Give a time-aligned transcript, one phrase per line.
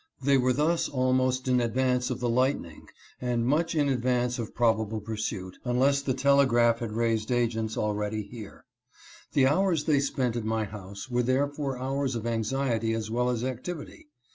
[0.23, 2.87] They were thus almost in advance of the lightning,
[3.21, 7.31] and much in advance of probable pursuit, unless the telegraph 350 THE JERRY RESCUE.
[7.37, 8.65] had raised agents already here.
[9.33, 13.43] The hours they spent at my house were therefore hours of anxiety as well as
[13.43, 14.07] activity.